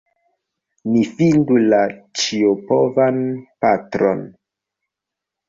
[0.93, 1.81] Ni fidu la
[2.21, 3.21] Ĉiopovan
[3.67, 4.27] Patron!